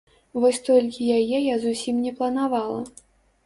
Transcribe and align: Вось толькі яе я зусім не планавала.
Вось 0.43 0.59
толькі 0.69 1.11
яе 1.19 1.43
я 1.53 1.59
зусім 1.67 2.03
не 2.09 2.17
планавала. 2.19 2.85